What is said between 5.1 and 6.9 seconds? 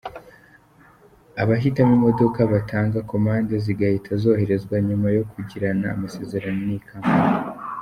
yo kugirana amasezerano n’iyi